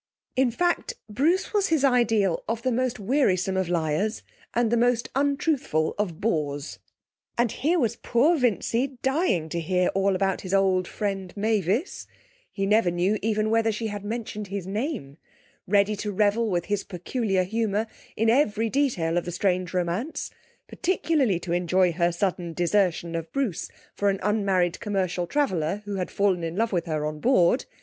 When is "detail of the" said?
18.71-19.31